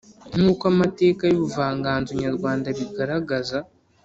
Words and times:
Nkuko 0.39 0.63
amateka 0.73 1.21
y’ubuvanganzo 1.27 2.11
nyarwanda 2.21 2.65
abigaragaza 2.69 3.57